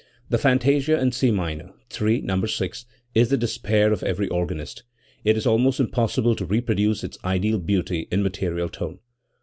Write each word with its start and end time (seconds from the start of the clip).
The 0.29 0.39
fantasia 0.39 0.99
in 0.99 1.11
C 1.11 1.29
minor 1.29 1.75
(III, 1.95 2.21
No. 2.21 2.43
6) 2.43 2.87
is 3.13 3.29
the 3.29 3.37
despair 3.37 3.93
of 3.93 4.01
every 4.01 4.27
organist. 4.29 4.81
It 5.23 5.37
is 5.37 5.45
almost 5.45 5.79
impossible 5.79 6.35
to 6.37 6.45
reproduce 6.45 7.03
its 7.03 7.19
ideal 7.23 7.59
beauty 7.59 8.07
in 8.09 8.23
material 8.23 8.67
tone. 8.69 8.97